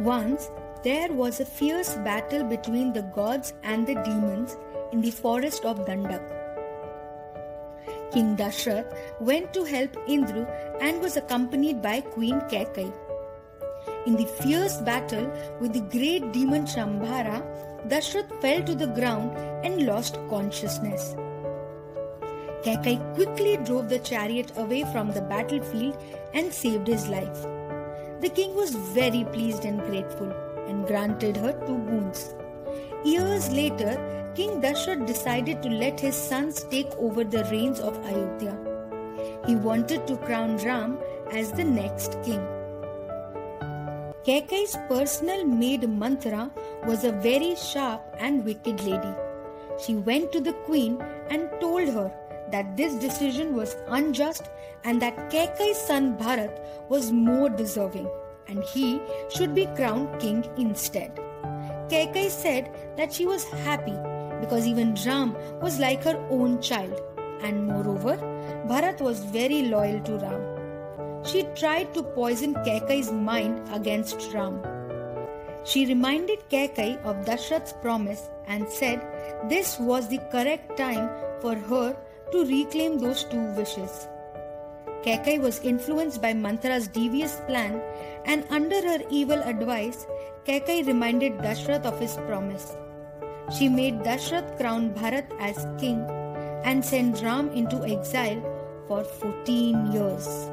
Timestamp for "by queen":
11.82-12.40